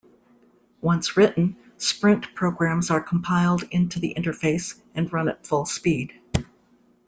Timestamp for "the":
3.99-4.15